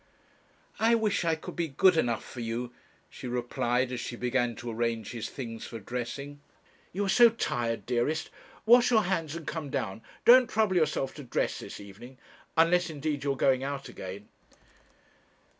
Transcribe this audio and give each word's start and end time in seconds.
'I 0.79 0.95
wish 0.95 1.23
I 1.23 1.35
could 1.35 1.55
be 1.55 1.67
good 1.67 1.95
enough 1.95 2.23
for 2.25 2.39
you,' 2.39 2.73
she 3.07 3.27
replied, 3.27 3.91
as 3.91 3.99
she 3.99 4.15
began 4.15 4.55
to 4.55 4.71
arrange 4.71 5.11
his 5.11 5.29
things 5.29 5.67
for 5.67 5.77
dressing. 5.77 6.41
'You 6.91 7.05
are 7.05 7.07
so 7.07 7.29
tired, 7.29 7.85
dearest; 7.85 8.31
wash 8.65 8.89
your 8.89 9.03
hands 9.03 9.35
and 9.35 9.45
come 9.45 9.69
down 9.69 10.01
don't 10.25 10.49
trouble 10.49 10.75
yourself 10.75 11.13
to 11.13 11.23
dress 11.23 11.59
this 11.59 11.79
evening; 11.79 12.17
unless, 12.57 12.89
indeed, 12.89 13.23
you 13.23 13.33
are 13.33 13.37
going 13.37 13.63
out 13.63 13.89
again.' 13.89 14.27